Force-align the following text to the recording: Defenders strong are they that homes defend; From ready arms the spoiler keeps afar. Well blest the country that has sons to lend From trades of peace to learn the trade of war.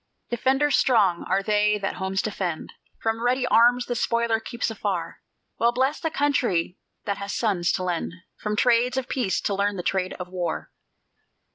Defenders 0.31 0.77
strong 0.77 1.25
are 1.25 1.43
they 1.43 1.77
that 1.77 1.97
homes 1.97 2.23
defend; 2.23 2.73
From 3.03 3.21
ready 3.21 3.45
arms 3.45 3.85
the 3.85 3.93
spoiler 3.93 4.39
keeps 4.39 4.71
afar. 4.71 5.21
Well 5.59 5.71
blest 5.71 6.01
the 6.01 6.09
country 6.09 6.79
that 7.05 7.19
has 7.19 7.35
sons 7.35 7.71
to 7.73 7.83
lend 7.83 8.13
From 8.35 8.55
trades 8.55 8.97
of 8.97 9.07
peace 9.07 9.39
to 9.41 9.53
learn 9.53 9.75
the 9.75 9.83
trade 9.83 10.13
of 10.13 10.27
war. 10.27 10.71